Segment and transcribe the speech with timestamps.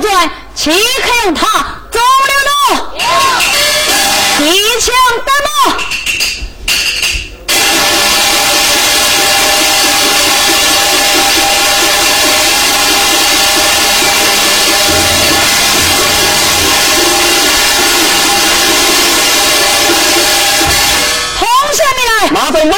[0.00, 1.46] 前来讨砖，岂可用他
[1.90, 2.50] 走了路？
[4.44, 4.48] 一
[4.80, 4.94] 枪
[5.26, 5.48] 打落。
[21.38, 22.74] 同下面来，马总帮，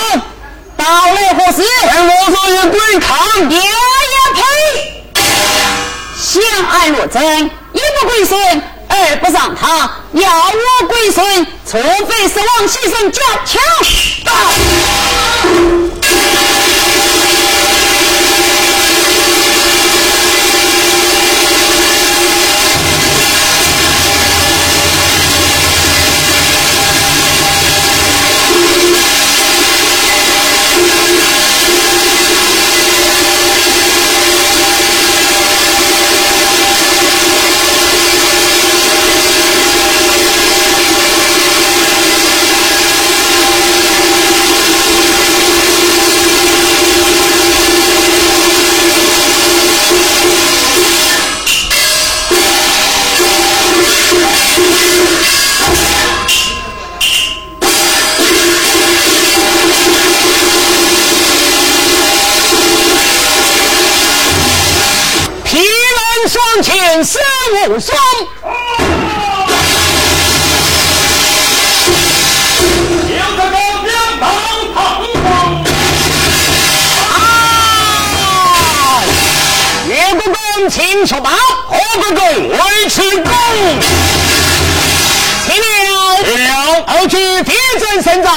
[0.77, 1.63] 到来何时？
[1.93, 3.09] 跟我说一对抗。
[3.51, 3.63] 爷爷
[4.35, 4.92] 呸！
[6.33, 11.77] 相爱若真，一不归顺，二不让他，要我归顺，除
[12.07, 13.61] 非是王先生叫枪。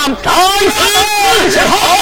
[0.06, 1.95] 证胜仗，在此之后。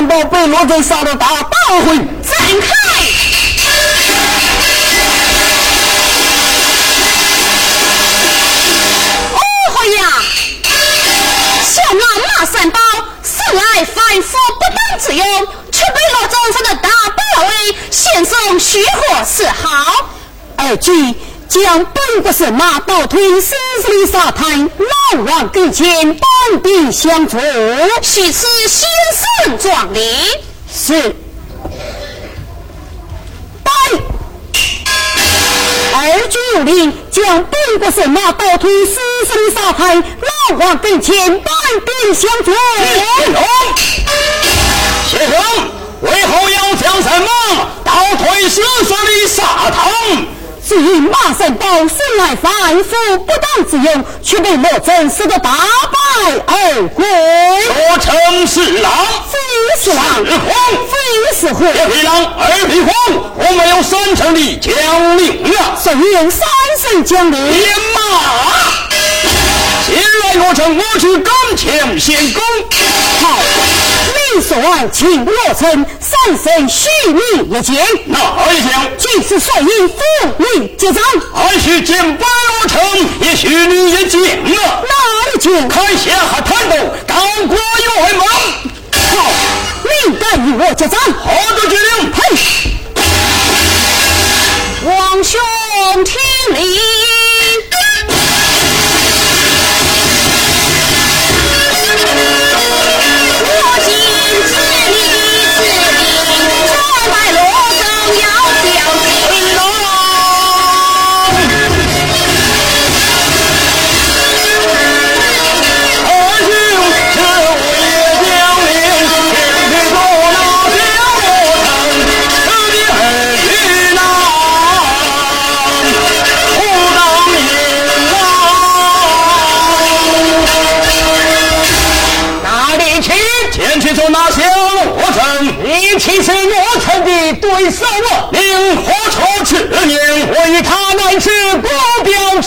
[0.00, 1.50] 马三宝被罗真杀了大八
[1.84, 2.08] 回，展
[2.58, 2.68] 开。
[9.34, 9.38] 哦
[9.74, 10.00] 豁呀！
[11.62, 12.80] 小马马三宝
[13.22, 15.24] 生来凡夫不当之用，
[15.70, 20.06] 却被罗中山的大宝位献送虚火是好。
[20.56, 21.14] 二举
[21.50, 27.36] 将本国神马倒推死死的沙滩，老王跟前帮兵相助。
[28.02, 28.88] 许此先
[29.48, 30.00] 生壮礼。
[30.72, 31.16] 是。
[33.64, 33.72] 拜。
[35.92, 41.52] 二举有令，将本国神马倒推死死的沙滩，老王跟前半
[42.04, 42.52] 兵相助。
[42.52, 43.42] 谢龙，
[45.10, 45.42] 谢龙，
[46.02, 47.26] 为何要将什么
[47.82, 49.42] 倒退死水的沙
[49.72, 49.90] 滩？
[50.70, 52.52] 只因马三宝生来凡
[52.84, 55.98] 夫不当之用，却被罗真使得大败
[56.46, 57.04] 而归。
[57.66, 58.92] 说成是狼，
[59.28, 59.36] 非
[59.82, 60.48] 是狼，是虎。
[60.86, 60.96] 非
[61.40, 61.64] 是虎。
[61.64, 62.88] 一匹狼，二匹虎，
[63.34, 65.74] 我们有三成的将领啊！
[65.82, 66.46] 谁有三
[66.80, 67.52] 成将领？
[67.52, 68.00] 天马，
[69.84, 72.40] 前来罗成，我去刚强先攻。
[73.22, 73.40] 好，
[74.34, 78.18] 李所案请我成三生许你一剑，哪
[78.52, 78.88] 一将？
[78.96, 79.98] 既是率以府
[80.38, 81.02] 内结账。
[81.34, 82.26] 还是见白
[82.60, 82.80] 罗成，
[83.22, 84.82] 也许你一剑啊！
[84.82, 85.68] 哪一剑？
[85.68, 86.10] 看下
[86.44, 87.14] 滩头，高
[87.46, 88.22] 过远门。
[88.92, 89.32] 好，
[89.82, 91.00] 你敢与我结账？
[91.00, 92.12] 好的决定。
[92.12, 92.69] 嘿，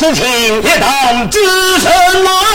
[0.04, 0.26] 此情
[0.64, 1.40] 也当自
[1.80, 1.90] 身
[2.26, 2.53] 难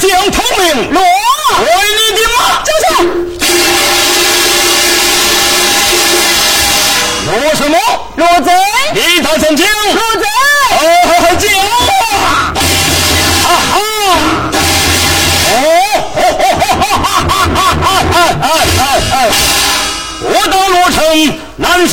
[0.00, 0.24] 是。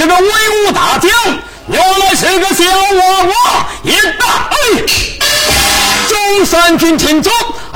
[0.08, 1.12] 个威武大将，
[1.68, 3.68] 原来是个小娃娃！
[3.84, 4.56] 一打，哎，
[6.10, 7.32] 中山军听众，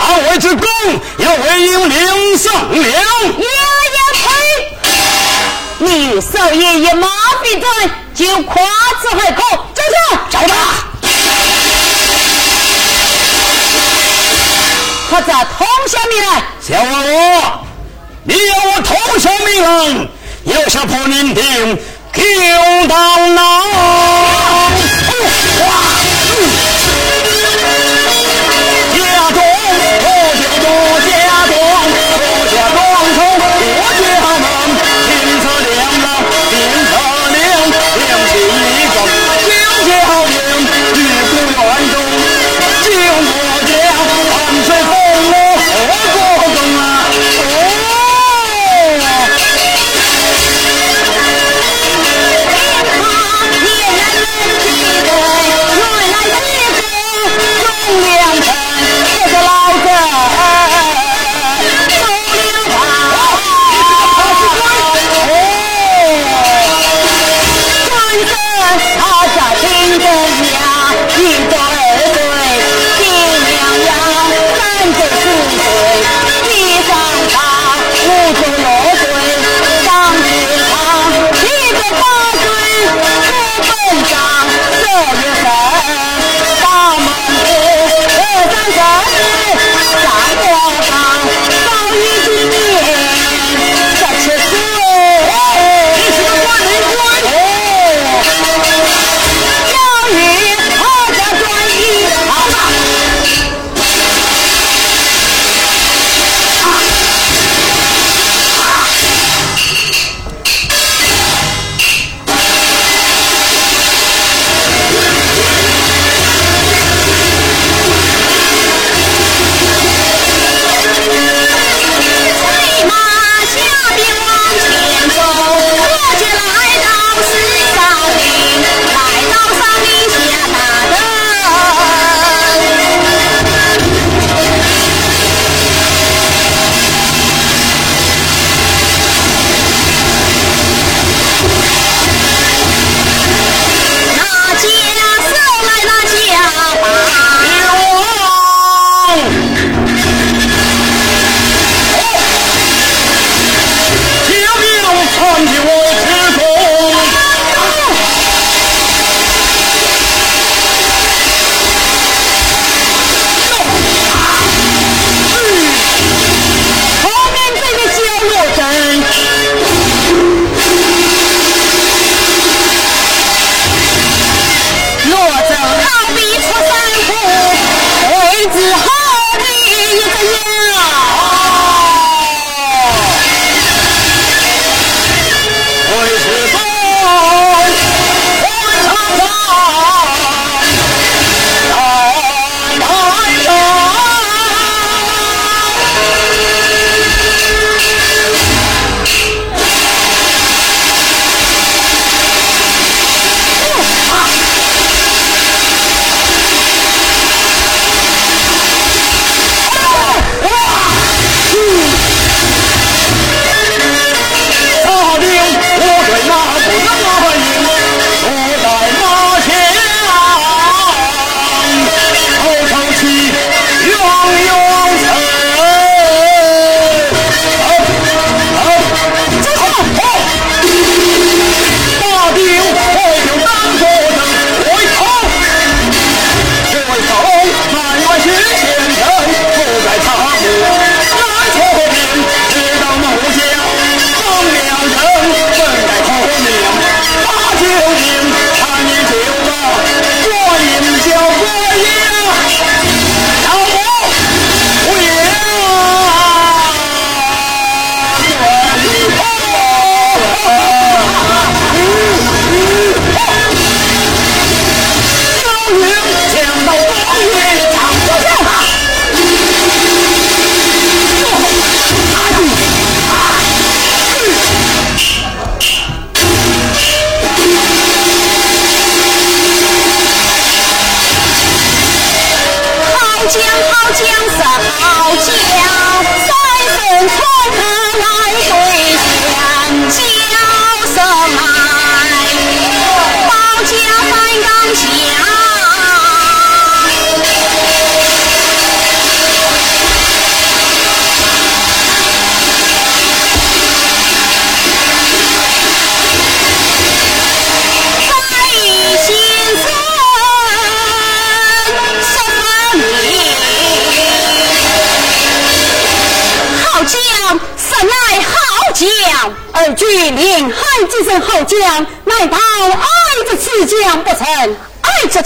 [0.08, 0.70] 二位之功
[1.18, 2.76] 要为英灵上了。
[2.76, 2.94] 爷爷
[4.14, 4.22] 呸！
[5.80, 7.08] 你少爷爷马
[7.44, 7.68] 必在，
[8.14, 8.64] 就夸
[9.02, 9.42] 此海口，
[9.74, 9.96] 站住！
[10.30, 10.54] 找他！
[15.10, 16.44] 他咋通下命来？
[16.62, 17.60] 小娃娃，
[18.24, 20.08] 你要我通下命来，
[20.46, 21.44] 要想破宁定。
[22.16, 22.22] 就
[22.88, 22.96] 到
[23.28, 23.40] 那，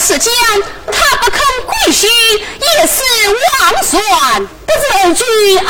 [0.10, 0.34] 爱着此将，
[0.92, 2.98] 他不肯归西，也是
[3.60, 4.44] 枉算。
[4.44, 5.24] 不知二句
[5.58, 5.70] 爱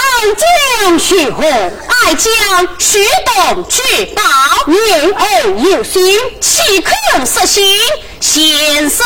[0.79, 1.43] 将许何？
[1.43, 2.31] 爱将
[2.77, 3.81] 须懂知
[4.15, 4.23] 道，
[4.67, 6.93] 言而有心，岂可
[7.25, 7.77] 失信？
[8.21, 9.05] 先生。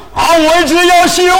[0.13, 0.35] 啊！
[0.37, 1.35] 我只支药吸，了。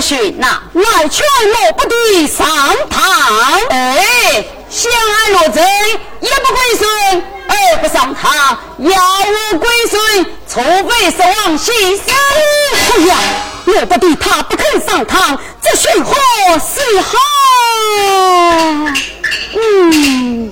[0.00, 2.46] 许那来劝我不得上
[2.88, 3.02] 堂。
[3.68, 5.62] 哎，相爱若真，
[6.20, 12.06] 一不归顺，二不上堂，要我归顺，除非是王先生。
[12.72, 13.16] 哎呀，
[13.66, 16.14] 我不得他不肯上堂，这许何
[16.58, 17.18] 是好？
[19.60, 20.50] 嗯，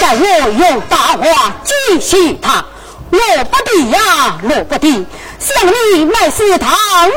[0.00, 2.64] 待我用大话激醒他。
[3.10, 5.06] 罗不得呀，罗不得，
[5.38, 6.70] 想你乃是堂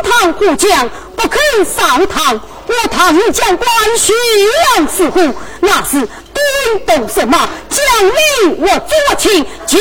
[0.04, 0.90] 堂虎将。
[1.16, 4.14] 不肯上堂，我堂将官徐
[4.78, 5.20] 阳似乎
[5.60, 7.50] 那是颠动什么？
[7.70, 9.78] 将领我左亲进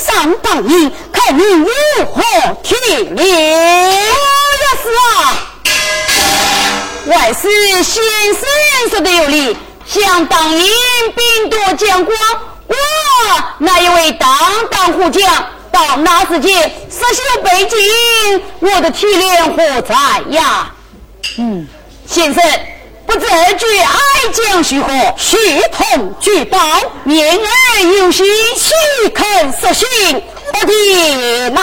[0.00, 1.66] 上当营，看你如
[2.06, 2.22] 何
[2.62, 3.16] 提领。
[3.16, 4.00] 也
[4.82, 5.36] 是啊，
[7.08, 7.50] 外是
[7.82, 10.64] 先生说的有理，想当营
[11.14, 12.18] 兵多将官，
[12.68, 12.74] 我
[13.58, 14.28] 那一位当
[14.70, 15.26] 当虎将，
[15.72, 16.50] 到那时节，
[16.90, 17.76] 实有背景，
[18.60, 19.94] 我的体脸何在
[20.30, 20.70] 呀？
[21.38, 21.66] 嗯，
[22.06, 22.42] 先生，
[23.06, 23.94] 不知二句爱
[24.32, 25.14] 将如何？
[25.16, 25.36] 血
[25.72, 26.58] 统俱报，
[27.06, 28.24] 言而有心，
[28.56, 29.86] 岂肯实行？
[30.52, 31.62] 我的妈！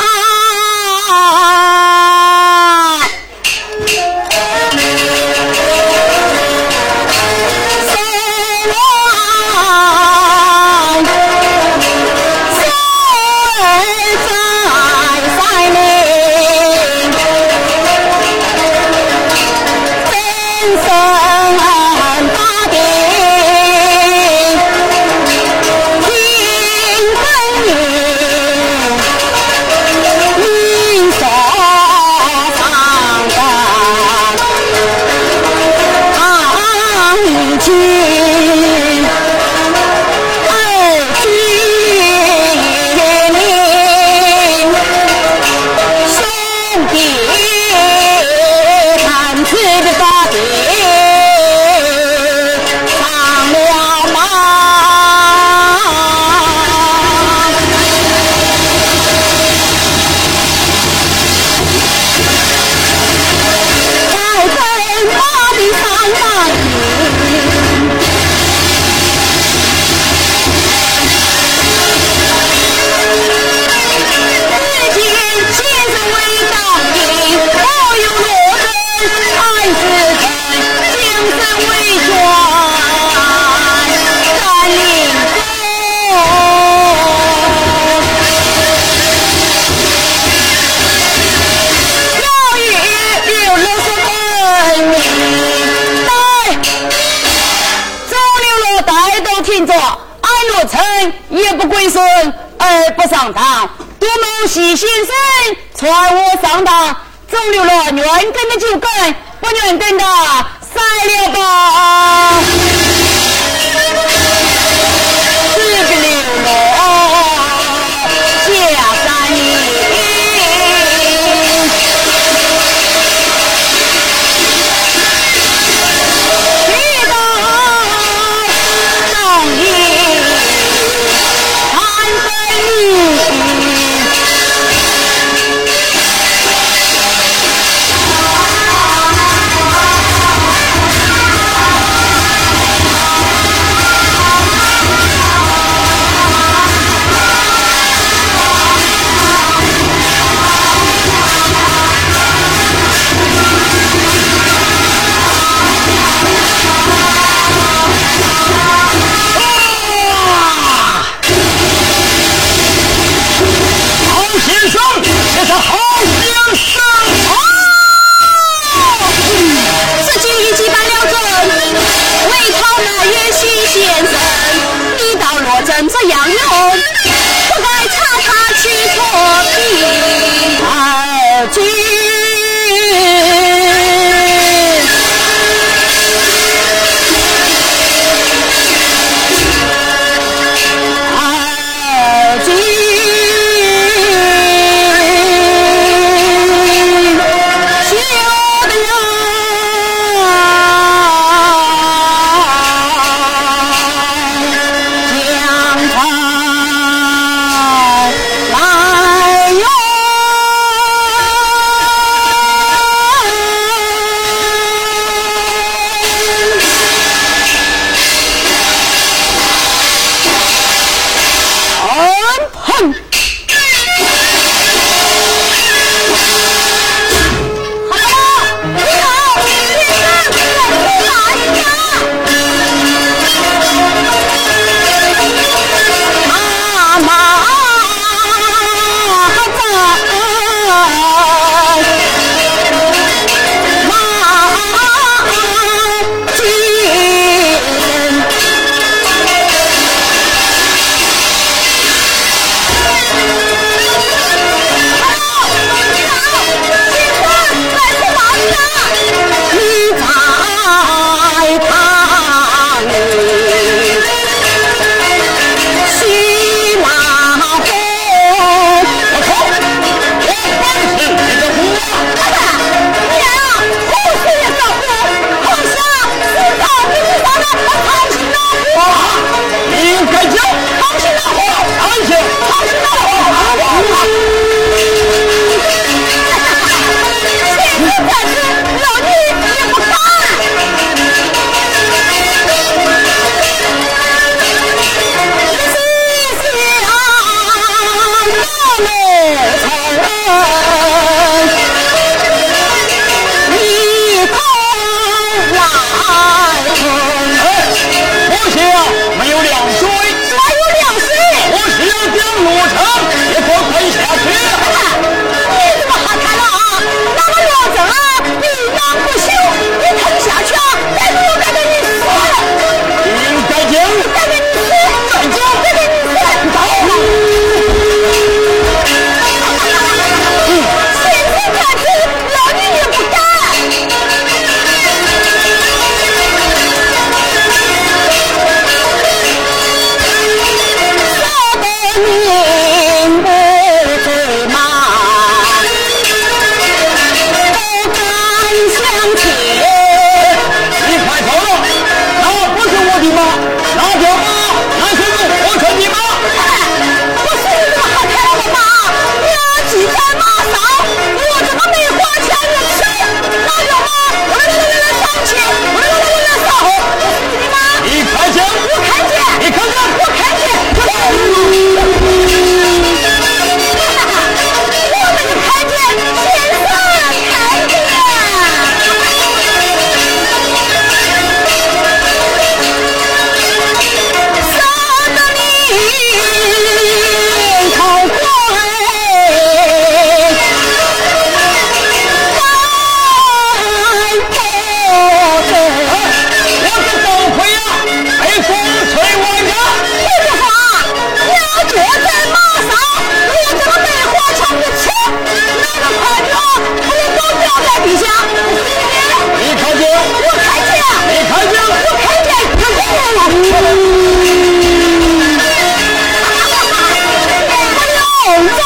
[418.36, 418.66] 人在外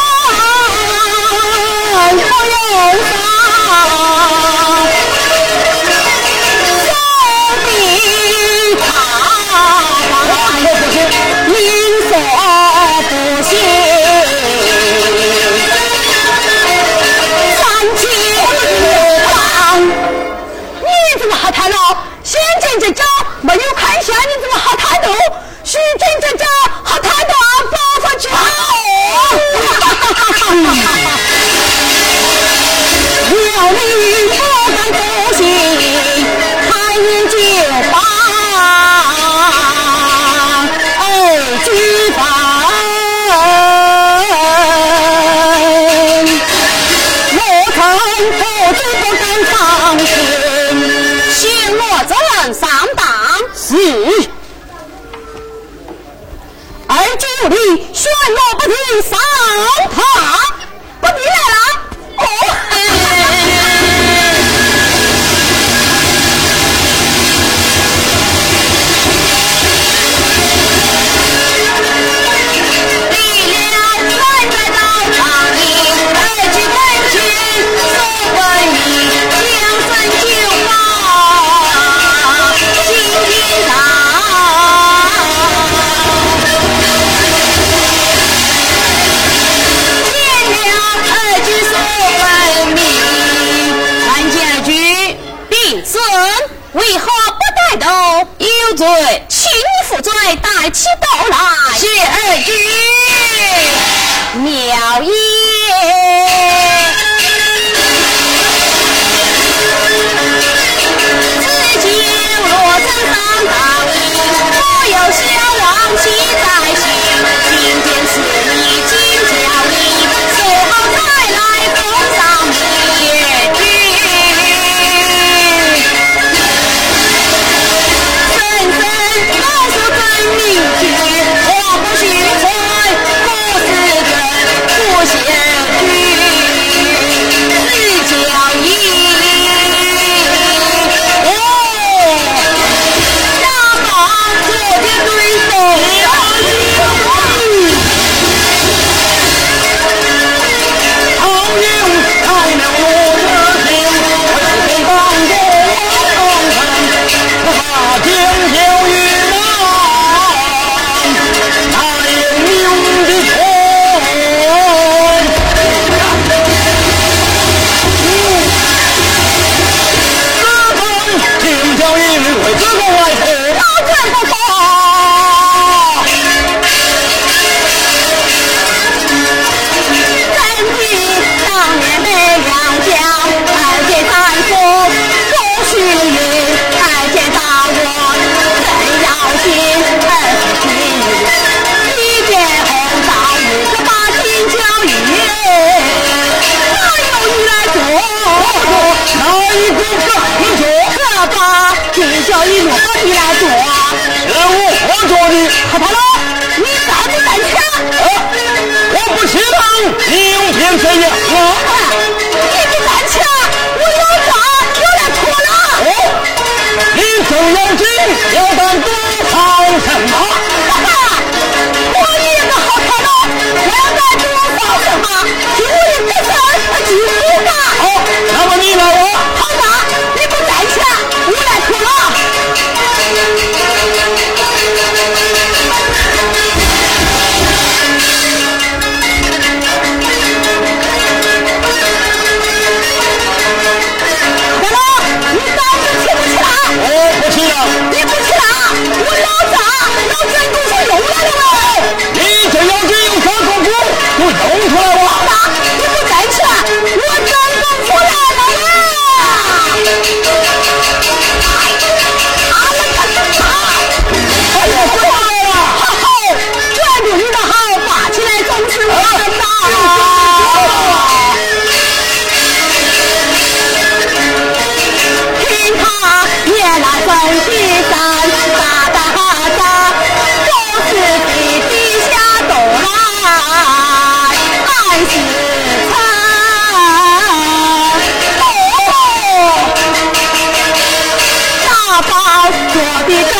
[293.09, 293.38] happy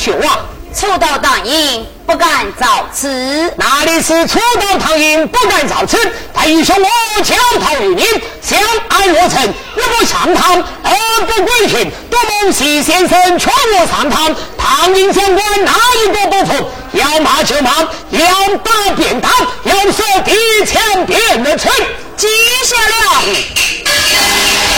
[0.00, 0.40] 血啊！
[0.74, 5.98] 初到唐营不敢造次，哪里是初到唐营不敢造次？
[6.32, 8.06] 他英雄我敲陶于您，
[8.40, 10.90] 相安若城，一不上堂，而
[11.26, 11.90] 不归训。
[12.08, 15.72] 多蒙徐先生劝我上堂，唐营将官哪
[16.02, 16.70] 一个不服？
[16.92, 17.70] 要骂就骂，
[18.10, 19.28] 要打便打，
[19.64, 21.70] 要说地枪便的锤，
[22.16, 22.26] 记
[22.64, 24.69] 下了。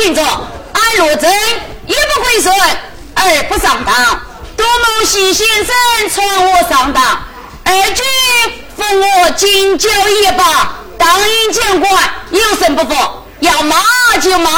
[0.00, 1.28] 听着，俺罗真
[1.86, 2.54] 一不归顺，
[3.14, 4.20] 二不上当。
[4.56, 5.74] 多蒙西先生
[6.14, 7.20] 传我上当，
[7.64, 8.04] 二军
[8.76, 8.84] 扶
[9.24, 10.76] 我进交一把。
[10.96, 11.92] 当营将官
[12.30, 12.94] 有甚不服？
[13.40, 13.76] 要骂
[14.22, 14.52] 就骂，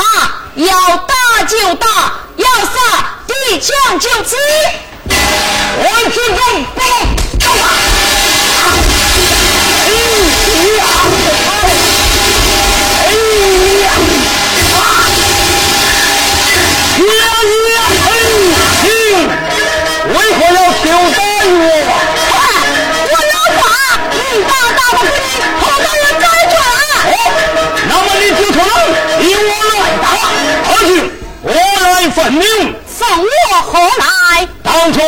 [0.56, 1.88] 要打就打，
[2.36, 4.36] 要杀敌将就刺。
[5.08, 6.82] 我之中不
[32.30, 32.42] 来分明。
[32.86, 34.48] 送我何来？
[34.62, 35.00] 当初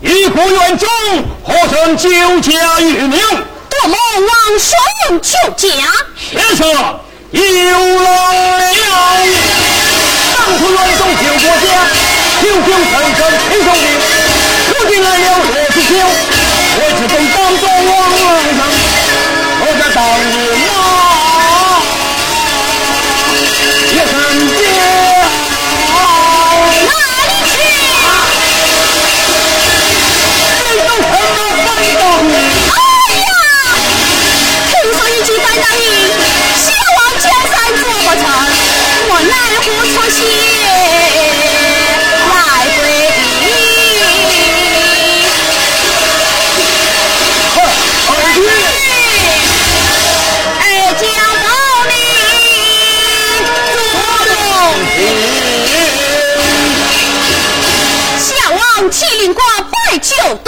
[0.00, 0.88] 一国元中，
[1.44, 2.10] 何曾救
[2.40, 3.10] 家于民？
[3.10, 5.68] 多蒙王孙救家，
[6.16, 7.38] 先生有
[8.02, 8.08] 来
[8.72, 8.86] 了。
[10.36, 11.64] 当初元中救国家，
[12.40, 13.18] 平平生生
[13.50, 13.78] 亲兄弟，
[14.68, 15.20] 如今来了
[15.54, 15.90] 岳子秋，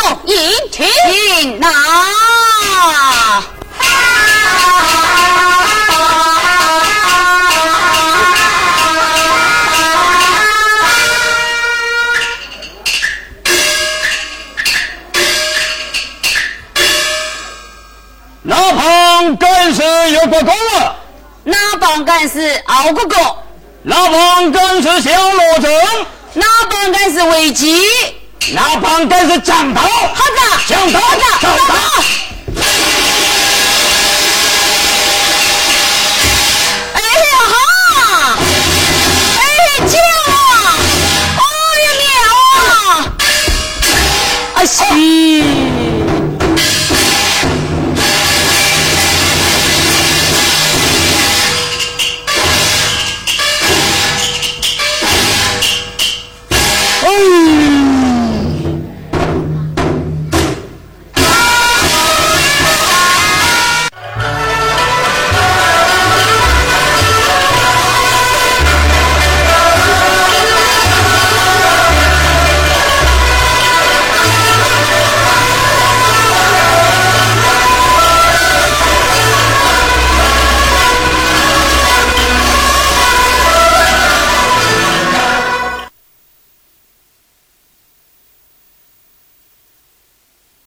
[0.06, 0.38] 酒动饮，
[0.70, 1.68] 请拿。
[18.42, 20.96] 哪旁干事有不公了？
[21.42, 23.42] 那帮干事熬过过？
[23.82, 25.72] 那帮干事小罗正？
[26.34, 28.15] 哪帮干事危机？
[28.52, 31.00] 那板这是枕头哈子枕头
[31.40, 31.74] 枕头
[36.94, 37.54] 哎呀哈！
[39.36, 40.34] 哎呀救呀
[44.54, 44.64] 啊！
[44.64, 45.65] 西